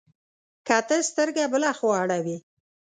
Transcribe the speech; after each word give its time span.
که 0.67 0.77
ته 0.87 0.97
سترګه 1.09 1.43
بله 1.53 1.71
خوا 1.77 1.93
اړوې، 2.03 2.37